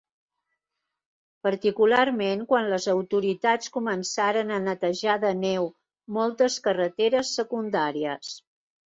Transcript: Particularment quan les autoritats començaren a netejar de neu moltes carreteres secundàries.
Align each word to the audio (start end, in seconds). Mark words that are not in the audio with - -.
Particularment 1.47 2.39
quan 2.53 2.69
les 2.71 2.87
autoritats 2.93 3.69
començaren 3.75 4.53
a 4.55 4.57
netejar 4.63 5.17
de 5.25 5.31
neu 5.41 5.67
moltes 6.17 6.57
carreteres 6.69 7.35
secundàries. 7.41 8.33